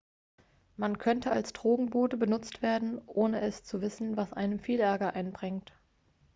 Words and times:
man 0.77 0.97
könnte 0.97 1.29
als 1.29 1.53
drogenbote 1.53 2.17
benutzt 2.17 2.63
werden 2.63 2.99
ohne 3.05 3.39
es 3.41 3.63
zu 3.63 3.81
wissen 3.81 4.17
was 4.17 4.33
einem 4.33 4.57
viel 4.59 4.79
ärger 4.79 5.13
einbringt 5.13 5.73